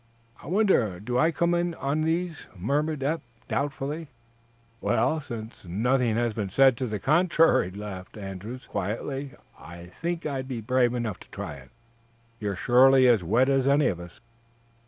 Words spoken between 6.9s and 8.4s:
contrary," laughed